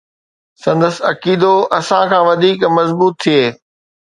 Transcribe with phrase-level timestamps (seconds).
[0.61, 3.41] سندس عقيدو اسان کان وڌيڪ مضبوط ٿئي